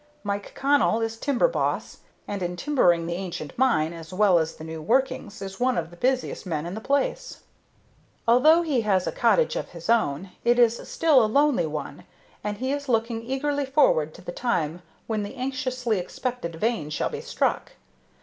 [0.23, 1.97] Mike Connell is timber boss,
[2.27, 5.91] and, in timbering the ancient mine, as well as the new workings, is one of
[5.91, 7.41] the busiest men in the place.
[8.27, 12.03] Although he has a cottage of his own, it is still a lonely one,
[12.43, 17.09] and he is looking eagerly forward to the time when the anxiously expected vein shall
[17.09, 17.73] be struck.